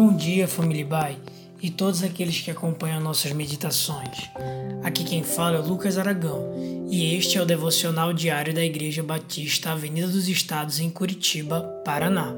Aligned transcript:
Bom 0.00 0.14
dia, 0.14 0.46
família 0.46 0.86
Bai 0.86 1.16
e 1.60 1.70
todos 1.70 2.04
aqueles 2.04 2.40
que 2.40 2.52
acompanham 2.52 3.00
nossas 3.00 3.32
meditações. 3.32 4.30
Aqui 4.84 5.02
quem 5.02 5.24
fala 5.24 5.56
é 5.56 5.58
Lucas 5.58 5.98
Aragão 5.98 6.52
e 6.88 7.16
este 7.16 7.36
é 7.36 7.42
o 7.42 7.44
devocional 7.44 8.12
diário 8.12 8.54
da 8.54 8.64
Igreja 8.64 9.02
Batista 9.02 9.72
Avenida 9.72 10.06
dos 10.06 10.28
Estados 10.28 10.78
em 10.78 10.88
Curitiba, 10.88 11.62
Paraná. 11.84 12.32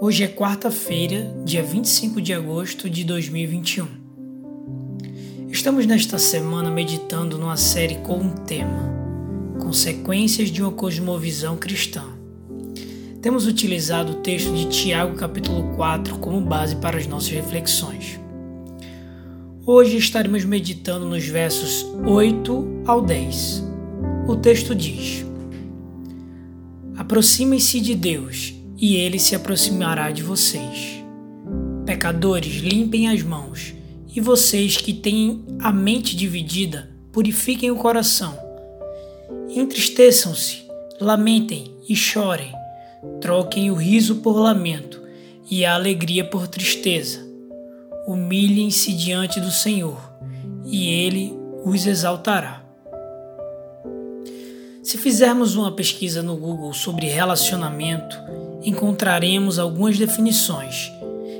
Hoje 0.00 0.24
é 0.24 0.26
quarta-feira, 0.26 1.32
dia 1.44 1.62
25 1.62 2.20
de 2.20 2.34
agosto 2.34 2.90
de 2.90 3.04
2021. 3.04 3.86
Estamos 5.48 5.86
nesta 5.86 6.18
semana 6.18 6.72
meditando 6.72 7.38
numa 7.38 7.56
série 7.56 7.98
com 7.98 8.16
um 8.16 8.34
tema: 8.34 8.90
Consequências 9.60 10.50
de 10.50 10.60
uma 10.60 10.72
cosmovisão 10.72 11.56
cristã. 11.56 12.19
Temos 13.22 13.46
utilizado 13.46 14.12
o 14.12 14.14
texto 14.16 14.50
de 14.54 14.64
Tiago, 14.64 15.14
capítulo 15.14 15.76
4, 15.76 16.16
como 16.18 16.40
base 16.40 16.76
para 16.76 16.96
as 16.96 17.06
nossas 17.06 17.28
reflexões. 17.28 18.18
Hoje 19.66 19.98
estaremos 19.98 20.42
meditando 20.46 21.04
nos 21.04 21.26
versos 21.26 21.84
8 22.06 22.82
ao 22.86 23.02
10. 23.02 23.62
O 24.26 24.36
texto 24.36 24.74
diz: 24.74 25.26
Aproximem-se 26.96 27.78
de 27.78 27.94
Deus, 27.94 28.54
e 28.78 28.96
ele 28.96 29.18
se 29.18 29.34
aproximará 29.34 30.10
de 30.10 30.22
vocês. 30.22 31.04
Pecadores, 31.84 32.54
limpem 32.62 33.06
as 33.08 33.22
mãos, 33.22 33.74
e 34.16 34.18
vocês 34.18 34.78
que 34.78 34.94
têm 34.94 35.44
a 35.60 35.70
mente 35.70 36.16
dividida, 36.16 36.90
purifiquem 37.12 37.70
o 37.70 37.76
coração. 37.76 38.34
Entristeçam-se, 39.54 40.62
lamentem 40.98 41.70
e 41.86 41.94
chorem. 41.94 42.59
Troquem 43.20 43.70
o 43.70 43.74
riso 43.74 44.16
por 44.16 44.38
lamento 44.38 45.00
e 45.50 45.64
a 45.64 45.74
alegria 45.74 46.24
por 46.24 46.46
tristeza. 46.46 47.26
Humilhem-se 48.06 48.92
diante 48.92 49.40
do 49.40 49.50
Senhor 49.50 50.00
e 50.64 50.88
Ele 50.88 51.34
os 51.64 51.86
exaltará. 51.86 52.62
Se 54.82 54.98
fizermos 54.98 55.56
uma 55.56 55.72
pesquisa 55.72 56.22
no 56.22 56.36
Google 56.36 56.72
sobre 56.72 57.06
relacionamento, 57.06 58.16
encontraremos 58.62 59.58
algumas 59.58 59.98
definições. 59.98 60.90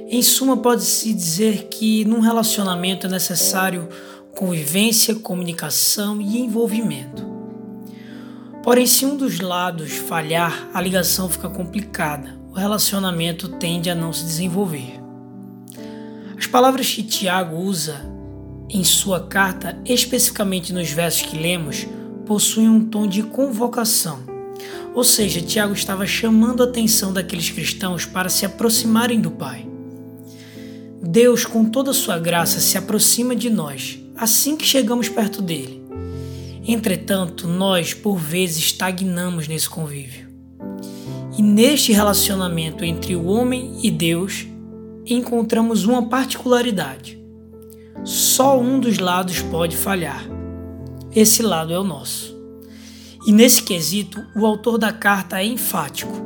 Em 0.08 0.22
suma, 0.22 0.56
pode-se 0.56 1.12
dizer 1.14 1.68
que 1.68 2.04
num 2.04 2.20
relacionamento 2.20 3.06
é 3.06 3.10
necessário 3.10 3.88
convivência, 4.36 5.14
comunicação 5.14 6.20
e 6.20 6.38
envolvimento. 6.38 7.29
Porém, 8.62 8.86
se 8.86 9.06
um 9.06 9.16
dos 9.16 9.40
lados 9.40 9.92
falhar, 9.92 10.68
a 10.74 10.80
ligação 10.80 11.28
fica 11.28 11.48
complicada, 11.48 12.38
o 12.50 12.54
relacionamento 12.54 13.48
tende 13.48 13.88
a 13.88 13.94
não 13.94 14.12
se 14.12 14.24
desenvolver. 14.24 15.00
As 16.36 16.46
palavras 16.46 16.92
que 16.92 17.02
Tiago 17.02 17.56
usa 17.56 18.00
em 18.68 18.84
sua 18.84 19.26
carta, 19.26 19.78
especificamente 19.84 20.72
nos 20.72 20.90
versos 20.90 21.22
que 21.22 21.38
lemos, 21.38 21.86
possuem 22.26 22.68
um 22.68 22.84
tom 22.84 23.06
de 23.06 23.22
convocação. 23.22 24.20
Ou 24.94 25.04
seja, 25.04 25.40
Tiago 25.40 25.72
estava 25.72 26.06
chamando 26.06 26.62
a 26.62 26.66
atenção 26.66 27.12
daqueles 27.12 27.50
cristãos 27.50 28.04
para 28.04 28.28
se 28.28 28.44
aproximarem 28.44 29.20
do 29.20 29.30
Pai. 29.30 29.66
Deus, 31.02 31.44
com 31.44 31.64
toda 31.64 31.92
a 31.92 31.94
sua 31.94 32.18
graça, 32.18 32.60
se 32.60 32.76
aproxima 32.76 33.34
de 33.34 33.48
nós 33.48 33.98
assim 34.20 34.54
que 34.54 34.66
chegamos 34.66 35.08
perto 35.08 35.40
dele. 35.40 35.82
Entretanto, 36.72 37.48
nós 37.48 37.94
por 37.94 38.16
vezes 38.16 38.58
estagnamos 38.58 39.48
nesse 39.48 39.68
convívio. 39.68 40.28
E 41.36 41.42
neste 41.42 41.92
relacionamento 41.92 42.84
entre 42.84 43.16
o 43.16 43.26
homem 43.26 43.80
e 43.82 43.90
Deus, 43.90 44.46
encontramos 45.04 45.84
uma 45.84 46.08
particularidade. 46.08 47.20
Só 48.04 48.56
um 48.56 48.78
dos 48.78 48.98
lados 48.98 49.42
pode 49.42 49.76
falhar. 49.76 50.24
Esse 51.12 51.42
lado 51.42 51.72
é 51.72 51.78
o 51.78 51.82
nosso. 51.82 52.38
E 53.26 53.32
nesse 53.32 53.64
quesito, 53.64 54.24
o 54.36 54.46
autor 54.46 54.78
da 54.78 54.92
carta 54.92 55.42
é 55.42 55.44
enfático. 55.44 56.22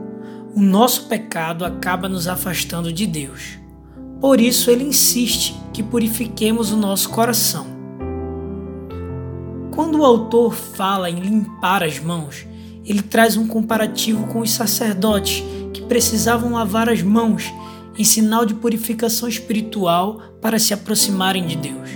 O 0.55 0.61
nosso 0.61 1.07
pecado 1.07 1.65
acaba 1.65 2.07
nos 2.07 2.29
afastando 2.29 2.93
de 2.93 3.07
Deus. 3.07 3.59
Por 4.21 4.43
isso, 4.43 4.71
ele 4.71 4.85
insiste 4.85 5.55
que 5.73 5.83
purifiquemos 5.83 6.71
o 6.71 6.77
nosso 6.77 7.09
coração 7.09 7.74
quando 9.75 9.99
o 9.99 10.05
autor 10.05 10.55
fala 10.55 11.11
em 11.11 11.19
limpar 11.19 11.83
as 11.83 11.99
mãos, 11.99 12.47
ele 12.85 13.03
traz 13.03 13.37
um 13.37 13.47
comparativo 13.47 14.27
com 14.29 14.41
os 14.41 14.53
sacerdotes 14.53 15.43
que 15.73 15.83
precisavam 15.83 16.53
lavar 16.53 16.89
as 16.89 17.03
mãos 17.03 17.53
em 17.99 18.05
sinal 18.05 18.47
de 18.47 18.55
purificação 18.55 19.29
espiritual 19.29 20.21
para 20.41 20.59
se 20.59 20.73
aproximarem 20.73 21.47
de 21.47 21.57
Deus. 21.57 21.91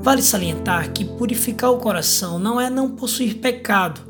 Vale 0.00 0.22
salientar 0.22 0.92
que 0.92 1.04
purificar 1.04 1.70
o 1.70 1.78
coração 1.78 2.38
não 2.38 2.58
é 2.58 2.70
não 2.70 2.90
possuir 2.90 3.36
pecado, 3.36 4.00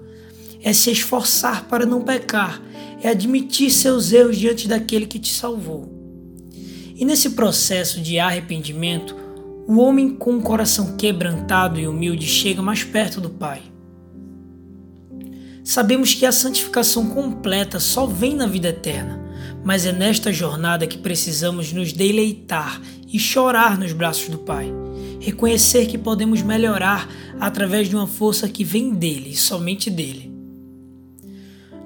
é 0.62 0.72
se 0.72 0.92
esforçar 0.92 1.64
para 1.64 1.84
não 1.84 2.02
pecar, 2.02 2.62
é 3.02 3.08
admitir 3.08 3.70
seus 3.70 4.12
erros 4.12 4.38
diante 4.38 4.68
daquele 4.68 5.06
que 5.06 5.18
te 5.18 5.32
salvou. 5.32 5.88
E 6.94 7.04
nesse 7.04 7.30
processo 7.30 8.00
de 8.00 8.18
arrependimento, 8.18 9.16
o 9.66 9.78
homem 9.78 10.10
com 10.10 10.36
o 10.36 10.42
coração 10.42 10.96
quebrantado 10.96 11.78
e 11.78 11.86
humilde 11.86 12.26
chega 12.26 12.62
mais 12.62 12.82
perto 12.82 13.20
do 13.20 13.30
Pai. 13.30 13.62
Sabemos 15.62 16.14
que 16.14 16.26
a 16.26 16.32
santificação 16.32 17.10
completa 17.10 17.78
só 17.78 18.06
vem 18.06 18.34
na 18.34 18.46
vida 18.46 18.68
eterna, 18.68 19.20
mas 19.64 19.86
é 19.86 19.92
nesta 19.92 20.32
jornada 20.32 20.86
que 20.86 20.98
precisamos 20.98 21.72
nos 21.72 21.92
deleitar 21.92 22.80
e 23.06 23.18
chorar 23.18 23.78
nos 23.78 23.92
braços 23.92 24.28
do 24.28 24.38
Pai. 24.38 24.72
Reconhecer 25.20 25.86
que 25.86 25.98
podemos 25.98 26.42
melhorar 26.42 27.08
através 27.38 27.88
de 27.88 27.94
uma 27.94 28.06
força 28.06 28.48
que 28.48 28.64
vem 28.64 28.94
dele 28.94 29.30
e 29.30 29.36
somente 29.36 29.90
dele. 29.90 30.32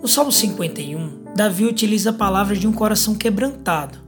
No 0.00 0.08
Salmo 0.08 0.30
51, 0.30 1.34
Davi 1.34 1.64
utiliza 1.64 2.12
palavras 2.12 2.60
de 2.60 2.66
um 2.66 2.72
coração 2.72 3.14
quebrantado 3.14 4.03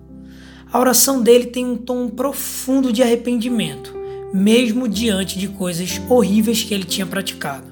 a 0.76 0.78
oração 0.78 1.22
dele 1.22 1.46
tem 1.46 1.64
um 1.64 1.74
tom 1.74 2.06
profundo 2.06 2.92
de 2.92 3.02
arrependimento, 3.02 3.94
mesmo 4.30 4.86
diante 4.86 5.38
de 5.38 5.48
coisas 5.48 5.98
horríveis 6.06 6.62
que 6.62 6.74
ele 6.74 6.84
tinha 6.84 7.06
praticado. 7.06 7.68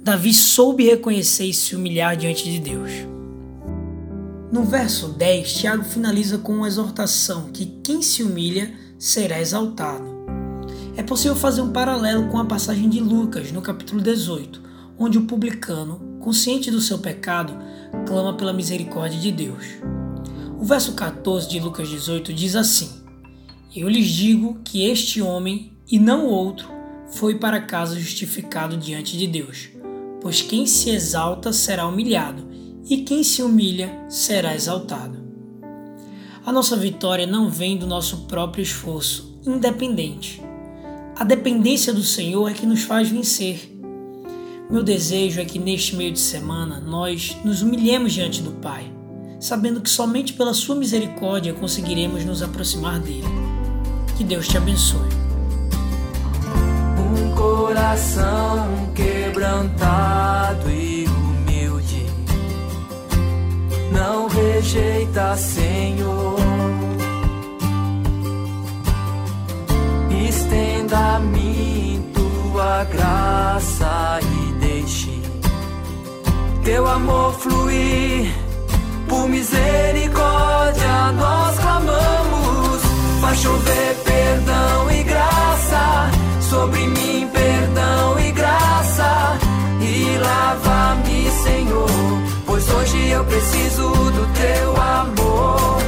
Davi 0.00 0.32
soube 0.32 0.84
reconhecer 0.84 1.44
e 1.44 1.52
se 1.52 1.76
humilhar 1.76 2.16
diante 2.16 2.50
de 2.50 2.58
Deus. 2.60 2.90
No 4.50 4.64
verso 4.64 5.08
10, 5.08 5.52
Tiago 5.52 5.84
finaliza 5.84 6.38
com 6.38 6.54
uma 6.54 6.66
exortação 6.66 7.50
que 7.52 7.66
quem 7.84 8.00
se 8.00 8.22
humilha 8.22 8.72
será 8.98 9.38
exaltado. 9.38 10.06
É 10.96 11.02
possível 11.02 11.36
fazer 11.36 11.60
um 11.60 11.72
paralelo 11.72 12.28
com 12.28 12.38
a 12.38 12.46
passagem 12.46 12.88
de 12.88 13.00
Lucas, 13.00 13.52
no 13.52 13.60
capítulo 13.60 14.00
18, 14.00 14.62
onde 14.98 15.18
o 15.18 15.26
publicano, 15.26 16.00
consciente 16.20 16.70
do 16.70 16.80
seu 16.80 17.00
pecado, 17.00 17.54
clama 18.06 18.32
pela 18.32 18.54
misericórdia 18.54 19.20
de 19.20 19.30
Deus. 19.30 19.95
O 20.58 20.64
verso 20.64 20.94
14 20.94 21.48
de 21.50 21.60
Lucas 21.60 21.86
18 21.86 22.32
diz 22.32 22.56
assim: 22.56 22.88
Eu 23.74 23.88
lhes 23.90 24.06
digo 24.06 24.58
que 24.64 24.86
este 24.86 25.20
homem, 25.20 25.72
e 25.90 25.98
não 25.98 26.26
outro, 26.26 26.66
foi 27.12 27.38
para 27.38 27.60
casa 27.60 28.00
justificado 28.00 28.74
diante 28.76 29.18
de 29.18 29.26
Deus. 29.26 29.68
Pois 30.20 30.40
quem 30.40 30.66
se 30.66 30.88
exalta 30.88 31.52
será 31.52 31.86
humilhado, 31.86 32.48
e 32.88 33.02
quem 33.02 33.22
se 33.22 33.42
humilha 33.42 34.06
será 34.08 34.54
exaltado. 34.54 35.18
A 36.44 36.50
nossa 36.50 36.74
vitória 36.74 37.26
não 37.26 37.50
vem 37.50 37.76
do 37.76 37.86
nosso 37.86 38.22
próprio 38.26 38.62
esforço, 38.62 39.38
independente. 39.46 40.42
A 41.16 41.22
dependência 41.22 41.92
do 41.92 42.02
Senhor 42.02 42.50
é 42.50 42.54
que 42.54 42.64
nos 42.64 42.82
faz 42.82 43.10
vencer. 43.10 43.76
Meu 44.70 44.82
desejo 44.82 45.38
é 45.38 45.44
que 45.44 45.58
neste 45.58 45.94
meio 45.94 46.12
de 46.12 46.18
semana 46.18 46.80
nós 46.80 47.36
nos 47.44 47.60
humilhemos 47.60 48.12
diante 48.12 48.40
do 48.40 48.52
Pai 48.52 48.95
sabendo 49.46 49.80
que 49.80 49.88
somente 49.88 50.32
pela 50.32 50.52
Sua 50.52 50.74
misericórdia 50.74 51.54
conseguiremos 51.54 52.24
nos 52.24 52.42
aproximar 52.42 52.98
dele. 52.98 53.24
Que 54.16 54.24
Deus 54.24 54.48
te 54.48 54.56
abençoe. 54.56 55.08
Um 56.98 57.34
coração 57.34 58.90
quebrantado 58.94 60.68
e 60.68 61.06
humilde 61.06 62.06
não 63.92 64.26
rejeita, 64.26 65.36
Senhor. 65.36 66.36
Estenda 70.28 71.16
a 71.16 71.18
mim 71.20 72.04
tua 72.12 72.84
graça 72.84 74.18
e 74.22 74.52
deixe 74.54 75.22
teu 76.64 76.84
amor 76.88 77.32
fluir 77.34 78.45
misericórdia 79.36 81.12
nós 81.12 81.58
clamamos. 81.58 82.80
Faz 83.20 83.38
chover 83.38 83.94
perdão 84.04 84.90
e 84.90 85.02
graça 85.02 86.10
sobre 86.40 86.86
mim, 86.86 87.28
perdão 87.32 88.18
e 88.18 88.32
graça. 88.32 89.38
E 89.80 90.18
lava-me, 90.18 91.30
Senhor, 91.30 91.88
pois 92.46 92.68
hoje 92.70 93.10
eu 93.10 93.24
preciso 93.24 93.88
do 93.90 94.26
teu 94.40 94.70
amor. 94.82 95.78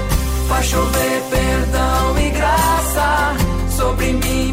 Faz 0.49 0.67
chover 0.67 1.23
perdão 1.31 2.19
e 2.19 2.31
graça 2.31 3.35
sobre 3.71 4.13
mim 4.13 4.48